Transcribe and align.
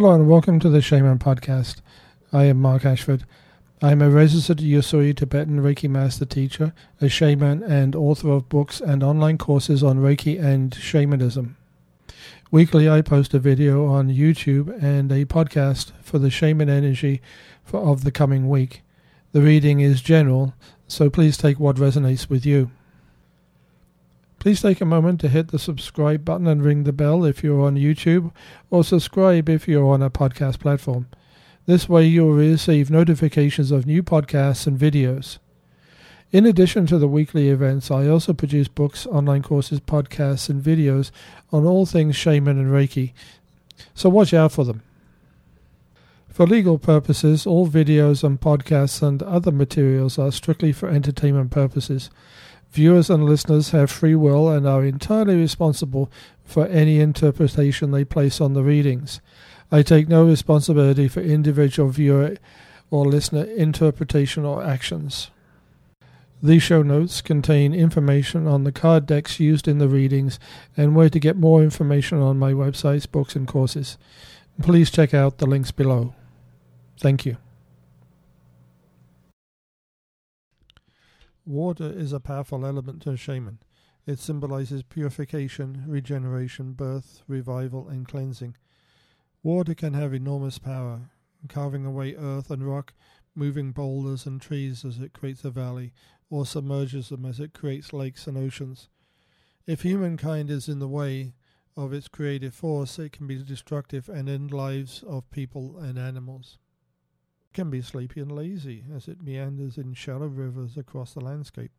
Hello 0.00 0.14
and 0.14 0.30
welcome 0.30 0.58
to 0.60 0.70
the 0.70 0.80
Shaman 0.80 1.18
Podcast. 1.18 1.82
I 2.32 2.44
am 2.44 2.58
Mark 2.58 2.86
Ashford. 2.86 3.26
I 3.82 3.92
am 3.92 4.00
a 4.00 4.08
registered 4.08 4.56
Usui 4.56 5.14
Tibetan 5.14 5.60
Reiki 5.60 5.90
Master 5.90 6.24
Teacher, 6.24 6.72
a 7.02 7.10
shaman, 7.10 7.62
and 7.62 7.94
author 7.94 8.30
of 8.30 8.48
books 8.48 8.80
and 8.80 9.02
online 9.02 9.36
courses 9.36 9.82
on 9.82 9.98
Reiki 9.98 10.42
and 10.42 10.74
shamanism. 10.74 11.58
Weekly, 12.50 12.88
I 12.88 13.02
post 13.02 13.34
a 13.34 13.38
video 13.38 13.88
on 13.88 14.08
YouTube 14.08 14.82
and 14.82 15.12
a 15.12 15.26
podcast 15.26 15.92
for 16.00 16.18
the 16.18 16.30
shaman 16.30 16.70
energy 16.70 17.20
for, 17.62 17.80
of 17.80 18.02
the 18.02 18.10
coming 18.10 18.48
week. 18.48 18.80
The 19.32 19.42
reading 19.42 19.80
is 19.80 20.00
general, 20.00 20.54
so 20.88 21.10
please 21.10 21.36
take 21.36 21.60
what 21.60 21.76
resonates 21.76 22.30
with 22.30 22.46
you. 22.46 22.70
Please 24.40 24.62
take 24.62 24.80
a 24.80 24.86
moment 24.86 25.20
to 25.20 25.28
hit 25.28 25.48
the 25.48 25.58
subscribe 25.58 26.24
button 26.24 26.46
and 26.46 26.64
ring 26.64 26.84
the 26.84 26.94
bell 26.94 27.26
if 27.26 27.44
you're 27.44 27.60
on 27.60 27.76
YouTube, 27.76 28.32
or 28.70 28.82
subscribe 28.82 29.50
if 29.50 29.68
you're 29.68 29.86
on 29.86 30.02
a 30.02 30.08
podcast 30.08 30.58
platform. 30.58 31.06
This 31.66 31.90
way, 31.90 32.06
you'll 32.06 32.32
receive 32.32 32.90
notifications 32.90 33.70
of 33.70 33.84
new 33.84 34.02
podcasts 34.02 34.66
and 34.66 34.78
videos. 34.78 35.38
In 36.32 36.46
addition 36.46 36.86
to 36.86 36.96
the 36.96 37.06
weekly 37.06 37.50
events, 37.50 37.90
I 37.90 38.08
also 38.08 38.32
produce 38.32 38.66
books, 38.66 39.06
online 39.06 39.42
courses, 39.42 39.78
podcasts, 39.78 40.48
and 40.48 40.62
videos 40.62 41.10
on 41.52 41.66
all 41.66 41.84
things 41.84 42.16
shaman 42.16 42.58
and 42.58 42.70
Reiki, 42.70 43.12
so 43.94 44.08
watch 44.08 44.32
out 44.32 44.52
for 44.52 44.64
them. 44.64 44.82
For 46.30 46.46
legal 46.46 46.78
purposes, 46.78 47.46
all 47.46 47.68
videos 47.68 48.24
and 48.24 48.40
podcasts 48.40 49.02
and 49.02 49.22
other 49.22 49.52
materials 49.52 50.18
are 50.18 50.32
strictly 50.32 50.72
for 50.72 50.88
entertainment 50.88 51.50
purposes. 51.50 52.08
Viewers 52.72 53.10
and 53.10 53.24
listeners 53.24 53.70
have 53.70 53.90
free 53.90 54.14
will 54.14 54.48
and 54.48 54.66
are 54.66 54.84
entirely 54.84 55.36
responsible 55.36 56.10
for 56.44 56.66
any 56.66 57.00
interpretation 57.00 57.90
they 57.90 58.04
place 58.04 58.40
on 58.40 58.54
the 58.54 58.62
readings. 58.62 59.20
I 59.72 59.82
take 59.82 60.08
no 60.08 60.24
responsibility 60.24 61.08
for 61.08 61.20
individual 61.20 61.88
viewer 61.90 62.36
or 62.90 63.04
listener 63.06 63.44
interpretation 63.44 64.44
or 64.44 64.62
actions. 64.62 65.30
These 66.42 66.62
show 66.62 66.82
notes 66.82 67.20
contain 67.20 67.74
information 67.74 68.46
on 68.46 68.64
the 68.64 68.72
card 68.72 69.04
decks 69.04 69.38
used 69.38 69.68
in 69.68 69.78
the 69.78 69.88
readings 69.88 70.38
and 70.76 70.96
where 70.96 71.10
to 71.10 71.18
get 71.18 71.36
more 71.36 71.62
information 71.62 72.18
on 72.18 72.38
my 72.38 72.52
websites, 72.52 73.10
books, 73.10 73.36
and 73.36 73.46
courses. 73.46 73.98
Please 74.62 74.90
check 74.90 75.12
out 75.12 75.38
the 75.38 75.46
links 75.46 75.70
below. 75.70 76.14
Thank 76.98 77.26
you. 77.26 77.36
Water 81.50 81.90
is 81.90 82.12
a 82.12 82.20
powerful 82.20 82.64
element 82.64 83.02
to 83.02 83.10
a 83.10 83.16
shaman. 83.16 83.58
It 84.06 84.20
symbolizes 84.20 84.84
purification, 84.84 85.82
regeneration, 85.84 86.74
birth, 86.74 87.24
revival, 87.26 87.88
and 87.88 88.06
cleansing. 88.06 88.56
Water 89.42 89.74
can 89.74 89.94
have 89.94 90.14
enormous 90.14 90.60
power, 90.60 91.10
carving 91.48 91.84
away 91.84 92.14
earth 92.14 92.52
and 92.52 92.64
rock, 92.64 92.92
moving 93.34 93.72
boulders 93.72 94.26
and 94.26 94.40
trees 94.40 94.84
as 94.84 95.00
it 95.00 95.12
creates 95.12 95.44
a 95.44 95.50
valley, 95.50 95.92
or 96.30 96.46
submerges 96.46 97.08
them 97.08 97.26
as 97.26 97.40
it 97.40 97.52
creates 97.52 97.92
lakes 97.92 98.28
and 98.28 98.38
oceans. 98.38 98.88
If 99.66 99.82
humankind 99.82 100.52
is 100.52 100.68
in 100.68 100.78
the 100.78 100.86
way 100.86 101.34
of 101.76 101.92
its 101.92 102.06
creative 102.06 102.54
force, 102.54 102.96
it 102.96 103.10
can 103.10 103.26
be 103.26 103.42
destructive 103.42 104.08
and 104.08 104.28
end 104.28 104.52
lives 104.52 105.02
of 105.02 105.28
people 105.32 105.78
and 105.78 105.98
animals 105.98 106.58
can 107.52 107.70
be 107.70 107.82
sleepy 107.82 108.20
and 108.20 108.32
lazy 108.32 108.84
as 108.94 109.08
it 109.08 109.22
meanders 109.22 109.76
in 109.76 109.94
shallow 109.94 110.26
rivers 110.26 110.76
across 110.76 111.14
the 111.14 111.20
landscape. 111.20 111.72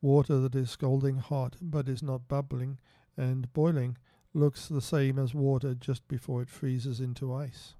Water 0.00 0.38
that 0.40 0.54
is 0.54 0.70
scalding 0.70 1.18
hot 1.18 1.56
but 1.60 1.88
is 1.88 2.02
not 2.02 2.28
bubbling 2.28 2.78
and 3.16 3.52
boiling 3.52 3.96
looks 4.34 4.66
the 4.66 4.80
same 4.80 5.18
as 5.18 5.34
water 5.34 5.74
just 5.74 6.06
before 6.08 6.42
it 6.42 6.50
freezes 6.50 7.00
into 7.00 7.34
ice. 7.34 7.74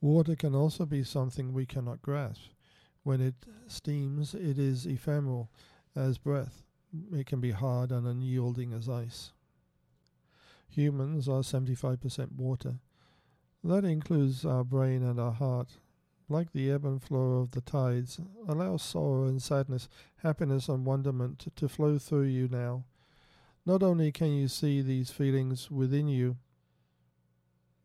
Water 0.00 0.34
can 0.34 0.54
also 0.54 0.84
be 0.84 1.04
something 1.04 1.52
we 1.52 1.64
cannot 1.64 2.02
grasp. 2.02 2.50
When 3.04 3.20
it 3.20 3.34
steams, 3.68 4.34
it 4.34 4.58
is 4.58 4.86
ephemeral 4.86 5.50
as 5.94 6.18
breath. 6.18 6.64
It 7.12 7.26
can 7.26 7.40
be 7.40 7.52
hard 7.52 7.90
and 7.90 8.06
unyielding 8.06 8.72
as 8.72 8.88
ice. 8.88 9.32
Humans 10.68 11.28
are 11.28 11.42
75% 11.42 12.32
water. 12.32 12.80
That 13.64 13.84
includes 13.84 14.44
our 14.44 14.64
brain 14.64 15.02
and 15.02 15.20
our 15.20 15.32
heart, 15.32 15.78
like 16.32 16.52
the 16.52 16.70
ebb 16.70 16.84
and 16.84 17.02
flow 17.02 17.40
of 17.40 17.52
the 17.52 17.60
tides, 17.60 18.18
allow 18.48 18.76
sorrow 18.76 19.24
and 19.24 19.40
sadness, 19.40 19.88
happiness 20.22 20.68
and 20.68 20.84
wonderment 20.84 21.46
to 21.54 21.68
flow 21.68 21.98
through 21.98 22.22
you 22.22 22.48
now. 22.50 22.84
Not 23.64 23.82
only 23.82 24.10
can 24.10 24.32
you 24.32 24.48
see 24.48 24.82
these 24.82 25.10
feelings 25.10 25.70
within 25.70 26.08
you, 26.08 26.36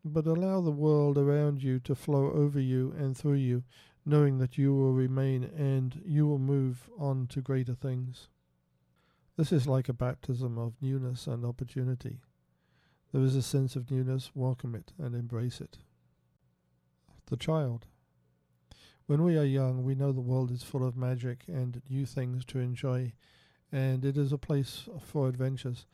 but 0.04 0.26
allow 0.26 0.60
the 0.60 0.70
world 0.70 1.18
around 1.18 1.62
you 1.62 1.78
to 1.80 1.94
flow 1.94 2.32
over 2.32 2.58
you 2.58 2.92
and 2.98 3.16
through 3.16 3.34
you, 3.34 3.62
knowing 4.04 4.38
that 4.38 4.58
you 4.58 4.74
will 4.74 4.92
remain 4.92 5.44
and 5.44 6.00
you 6.04 6.26
will 6.26 6.38
move 6.38 6.88
on 6.98 7.26
to 7.28 7.40
greater 7.40 7.74
things. 7.74 8.28
This 9.36 9.52
is 9.52 9.68
like 9.68 9.88
a 9.88 9.92
baptism 9.92 10.58
of 10.58 10.72
newness 10.80 11.26
and 11.26 11.44
opportunity. 11.44 12.18
There 13.12 13.22
is 13.22 13.36
a 13.36 13.42
sense 13.42 13.76
of 13.76 13.90
newness, 13.90 14.32
welcome 14.34 14.74
it 14.74 14.92
and 14.98 15.14
embrace 15.14 15.60
it. 15.60 15.78
The 17.26 17.36
child. 17.36 17.86
When 19.08 19.22
we 19.22 19.38
are 19.38 19.44
young, 19.44 19.84
we 19.84 19.94
know 19.94 20.12
the 20.12 20.20
world 20.20 20.50
is 20.50 20.62
full 20.62 20.86
of 20.86 20.94
magic 20.94 21.44
and 21.48 21.80
new 21.88 22.04
things 22.04 22.44
to 22.44 22.58
enjoy, 22.58 23.14
and 23.72 24.04
it 24.04 24.18
is 24.18 24.34
a 24.34 24.36
place 24.36 24.86
for 25.00 25.28
adventures. 25.28 25.86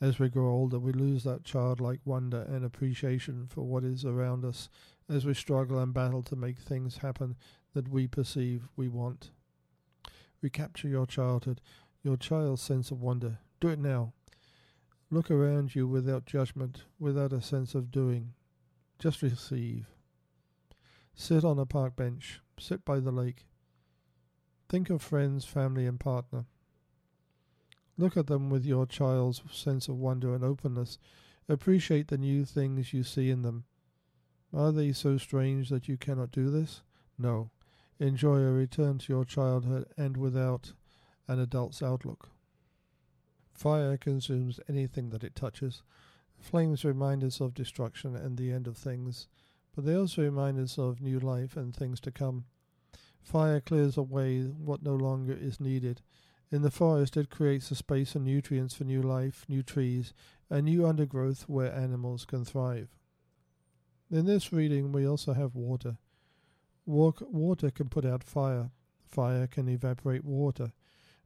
As 0.00 0.18
we 0.18 0.28
grow 0.28 0.50
older, 0.50 0.80
we 0.80 0.90
lose 0.90 1.22
that 1.22 1.44
childlike 1.44 2.00
wonder 2.04 2.42
and 2.42 2.64
appreciation 2.64 3.46
for 3.46 3.62
what 3.62 3.84
is 3.84 4.04
around 4.04 4.44
us 4.44 4.68
as 5.08 5.24
we 5.24 5.34
struggle 5.34 5.78
and 5.78 5.94
battle 5.94 6.20
to 6.24 6.34
make 6.34 6.58
things 6.58 6.96
happen 6.96 7.36
that 7.74 7.86
we 7.86 8.08
perceive 8.08 8.66
we 8.74 8.88
want. 8.88 9.30
Recapture 10.42 10.88
your 10.88 11.06
childhood, 11.06 11.60
your 12.02 12.16
child's 12.16 12.60
sense 12.60 12.90
of 12.90 13.00
wonder. 13.00 13.38
Do 13.60 13.68
it 13.68 13.78
now. 13.78 14.14
Look 15.12 15.30
around 15.30 15.76
you 15.76 15.86
without 15.86 16.26
judgment, 16.26 16.82
without 16.98 17.32
a 17.32 17.40
sense 17.40 17.76
of 17.76 17.92
doing. 17.92 18.32
Just 18.98 19.22
receive. 19.22 19.86
Sit 21.14 21.44
on 21.44 21.60
a 21.60 21.64
park 21.64 21.94
bench. 21.94 22.40
Sit 22.58 22.84
by 22.84 23.00
the 23.00 23.12
lake. 23.12 23.46
Think 24.68 24.90
of 24.90 25.00
friends, 25.00 25.44
family, 25.44 25.86
and 25.86 25.98
partner. 25.98 26.44
Look 27.96 28.16
at 28.16 28.26
them 28.26 28.50
with 28.50 28.64
your 28.64 28.86
child's 28.86 29.42
sense 29.50 29.88
of 29.88 29.96
wonder 29.96 30.34
and 30.34 30.44
openness. 30.44 30.98
Appreciate 31.48 32.08
the 32.08 32.18
new 32.18 32.44
things 32.44 32.92
you 32.92 33.02
see 33.02 33.30
in 33.30 33.42
them. 33.42 33.64
Are 34.52 34.72
they 34.72 34.92
so 34.92 35.18
strange 35.18 35.68
that 35.70 35.88
you 35.88 35.96
cannot 35.96 36.32
do 36.32 36.50
this? 36.50 36.82
No. 37.18 37.50
Enjoy 37.98 38.38
a 38.38 38.52
return 38.52 38.98
to 38.98 39.12
your 39.12 39.24
childhood 39.24 39.86
and 39.96 40.16
without 40.16 40.72
an 41.26 41.40
adult's 41.40 41.82
outlook. 41.82 42.30
Fire 43.52 43.96
consumes 43.96 44.60
anything 44.68 45.10
that 45.10 45.24
it 45.24 45.34
touches. 45.34 45.82
Flames 46.38 46.84
remind 46.84 47.24
us 47.24 47.40
of 47.40 47.54
destruction 47.54 48.14
and 48.14 48.36
the 48.36 48.52
end 48.52 48.66
of 48.66 48.76
things 48.76 49.26
but 49.78 49.84
they 49.84 49.94
also 49.94 50.22
remind 50.22 50.58
us 50.58 50.76
of 50.76 51.00
new 51.00 51.20
life 51.20 51.56
and 51.56 51.72
things 51.72 52.00
to 52.00 52.10
come. 52.10 52.46
Fire 53.22 53.60
clears 53.60 53.96
away 53.96 54.40
what 54.40 54.82
no 54.82 54.96
longer 54.96 55.32
is 55.32 55.60
needed. 55.60 56.02
In 56.50 56.62
the 56.62 56.70
forest, 56.72 57.16
it 57.16 57.30
creates 57.30 57.70
a 57.70 57.76
space 57.76 58.16
and 58.16 58.24
nutrients 58.24 58.74
for 58.74 58.82
new 58.82 59.00
life, 59.00 59.44
new 59.48 59.62
trees, 59.62 60.12
and 60.50 60.64
new 60.64 60.84
undergrowth 60.84 61.42
where 61.48 61.72
animals 61.72 62.24
can 62.24 62.44
thrive. 62.44 62.88
In 64.10 64.26
this 64.26 64.52
reading, 64.52 64.90
we 64.90 65.06
also 65.06 65.32
have 65.32 65.54
water. 65.54 65.98
Water 66.84 67.70
can 67.70 67.88
put 67.88 68.04
out 68.04 68.24
fire. 68.24 68.72
Fire 69.08 69.46
can 69.46 69.68
evaporate 69.68 70.24
water. 70.24 70.72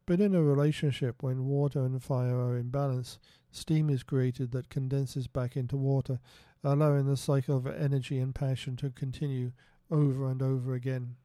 But 0.05 0.21
in 0.21 0.35
a 0.35 0.43
relationship, 0.43 1.23
when 1.23 1.47
water 1.47 1.85
and 1.85 2.03
fire 2.03 2.37
are 2.37 2.57
in 2.57 2.71
balance, 2.71 3.19
steam 3.51 3.89
is 3.89 4.03
created 4.03 4.51
that 4.53 4.69
condenses 4.69 5.27
back 5.27 5.57
into 5.57 5.77
water 5.77 6.19
allowing 6.65 7.07
the 7.07 7.17
cycle 7.17 7.57
of 7.57 7.67
energy 7.67 8.19
and 8.19 8.35
passion 8.35 8.77
to 8.77 8.91
continue 8.91 9.53
over 9.91 10.31
and 10.31 10.43
over 10.43 10.75
again. 10.75 11.17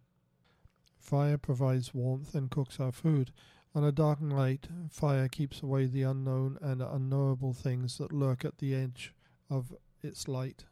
Fire 1.00 1.38
provides 1.38 1.94
warmth 1.94 2.34
and 2.36 2.50
cooks 2.50 2.80
our 2.80 2.92
food. 2.92 3.32
On 3.76 3.84
a 3.84 3.92
dark 3.92 4.20
night, 4.20 4.68
fire 4.90 5.28
keeps 5.28 5.62
away 5.62 5.86
the 5.86 6.02
unknown 6.02 6.58
and 6.62 6.82
unknowable 6.82 7.54
things 7.54 7.98
that 7.98 8.12
lurk 8.12 8.44
at 8.44 8.58
the 8.58 8.74
edge 8.74 9.14
of 9.50 9.74
its 10.02 10.28
light. 10.28 10.66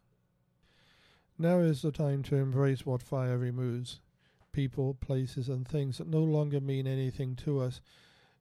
Now 1.37 1.59
is 1.59 1.81
the 1.81 1.91
time 1.91 2.23
to 2.23 2.35
embrace 2.35 2.85
what 2.85 3.03
fire 3.03 3.37
removes 3.37 3.99
people, 4.55 4.93
places, 4.93 5.49
and 5.49 5.67
things 5.67 5.97
that 5.97 6.07
no 6.07 6.21
longer 6.21 6.61
mean 6.61 6.87
anything 6.87 7.35
to 7.35 7.59
us, 7.59 7.81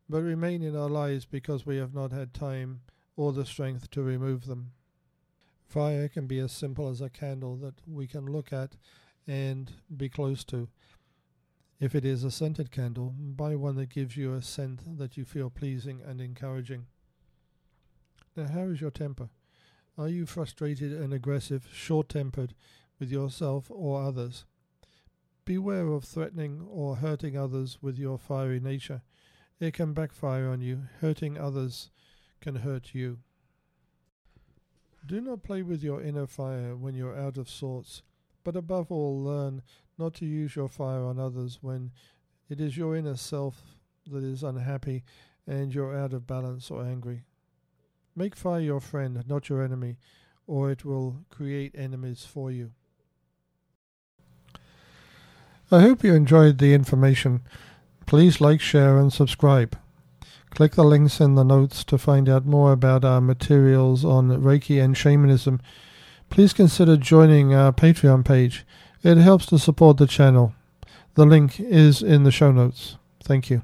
but 0.09 0.23
remain 0.23 0.63
in 0.63 0.77
our 0.77 0.89
lives 0.89 1.25
because 1.25 1.67
we 1.67 1.77
have 1.77 1.93
not 1.93 2.13
had 2.13 2.33
time 2.33 2.83
or 3.17 3.33
the 3.33 3.45
strength 3.45 3.91
to 3.91 4.01
remove 4.01 4.47
them. 4.47 4.71
Fire 5.67 6.09
can 6.09 6.29
be 6.29 6.39
as 6.39 6.53
simple 6.53 6.89
as 6.89 7.01
a 7.01 7.11
candle 7.11 7.57
that 7.57 7.75
we 7.85 8.07
can 8.07 8.27
look 8.27 8.53
at 8.53 8.77
and 9.27 9.73
be 9.97 10.09
close 10.09 10.45
to. 10.45 10.69
If 11.81 11.97
it 11.97 12.05
is 12.05 12.23
a 12.23 12.31
scented 12.31 12.71
candle, 12.71 13.13
buy 13.19 13.57
one 13.57 13.75
that 13.77 13.91
gives 13.91 14.17
you 14.17 14.35
a 14.35 14.43
scent 14.43 14.99
that 14.99 15.17
you 15.17 15.25
feel 15.25 15.51
pleasing 15.51 16.01
and 16.07 16.21
encouraging. 16.21 16.87
Now, 18.37 18.47
how 18.47 18.63
is 18.67 18.81
your 18.81 18.93
temper? 18.93 19.31
Are 19.99 20.09
you 20.09 20.27
frustrated 20.27 20.93
and 20.93 21.13
aggressive, 21.13 21.69
short 21.73 22.09
tempered 22.09 22.55
with 23.01 23.11
yourself 23.11 23.67
or 23.69 24.01
others? 24.01 24.45
Beware 25.45 25.89
of 25.89 26.05
threatening 26.05 26.67
or 26.71 26.97
hurting 26.97 27.37
others 27.37 27.79
with 27.83 27.99
your 27.99 28.19
fiery 28.19 28.61
nature. 28.61 29.03
It 29.61 29.75
can 29.75 29.93
backfire 29.93 30.49
on 30.49 30.63
you. 30.63 30.85
Hurting 31.01 31.37
others 31.37 31.91
can 32.41 32.57
hurt 32.57 32.95
you. 32.95 33.19
Do 35.07 35.21
not 35.21 35.43
play 35.43 35.63
with 35.63 35.83
your 35.83 36.01
inner 36.01 36.27
fire 36.27 36.75
when 36.75 36.95
you're 36.95 37.19
out 37.19 37.37
of 37.37 37.51
sorts, 37.51 38.03
but 38.43 38.57
above 38.57 38.91
all, 38.91 39.23
learn 39.23 39.63
not 39.99 40.15
to 40.15 40.25
use 40.25 40.57
your 40.57 40.69
fire 40.69 41.05
on 41.05 41.19
others 41.19 41.59
when 41.61 41.93
it 42.49 42.59
is 42.59 42.79
your 42.79 42.97
inner 42.97 43.17
self 43.17 43.77
that 44.11 44.25
is 44.25 44.43
unhappy 44.43 45.05
and 45.47 45.75
you're 45.75 45.97
out 45.97 46.15
of 46.15 46.27
balance 46.27 46.71
or 46.71 46.85
angry. 46.85 47.25
Make 48.17 48.35
fire 48.35 48.61
your 48.61 48.81
friend, 48.81 49.23
not 49.27 49.51
your 49.51 49.63
enemy, 49.63 49.99
or 50.47 50.71
it 50.71 50.87
will 50.87 51.25
create 51.29 51.75
enemies 51.77 52.25
for 52.25 52.51
you. 52.51 52.73
I 55.71 55.81
hope 55.81 56.05
you 56.05 56.15
enjoyed 56.15 56.59
the 56.59 56.75
information. 56.75 57.41
Please 58.07 58.41
like, 58.41 58.61
share, 58.61 58.99
and 58.99 59.13
subscribe. 59.13 59.79
Click 60.51 60.73
the 60.73 60.85
links 60.85 61.21
in 61.21 61.35
the 61.35 61.43
notes 61.43 61.83
to 61.85 61.99
find 61.99 62.29
out 62.29 62.47
more 62.47 62.73
about 62.73 63.05
our 63.05 63.21
materials 63.21 64.05
on 64.05 64.29
Reiki 64.29 64.83
and 64.83 64.97
shamanism. 64.97 65.61
Please 66.31 66.53
consider 66.53 66.97
joining 66.97 67.55
our 67.55 67.73
Patreon 67.73 68.25
page. 68.25 68.65
It 69.03 69.17
helps 69.17 69.47
to 69.47 69.59
support 69.59 69.97
the 69.97 70.07
channel. 70.07 70.55
The 71.15 71.27
link 71.27 71.59
is 71.59 72.03
in 72.03 72.25
the 72.25 72.31
show 72.31 72.53
notes. 72.53 72.97
Thank 73.23 73.51
you. 73.51 73.63